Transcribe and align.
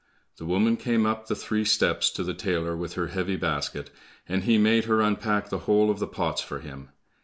The 0.39 0.47
woman 0.47 0.77
came 0.77 1.05
up 1.05 1.27
the 1.27 1.35
three 1.35 1.63
steps 1.63 2.09
to 2.13 2.23
the 2.23 2.33
tailor 2.33 2.75
with 2.75 2.93
her 2.93 3.09
heavy 3.09 3.35
basket, 3.35 3.91
and 4.27 4.45
he 4.45 4.57
made 4.57 4.85
her 4.85 4.99
unpack 4.99 5.49
the 5.49 5.59
whole 5.69 5.91
of 5.91 5.99
the 5.99 6.07
pots 6.07 6.41
for 6.41 6.59
him. 6.59 6.89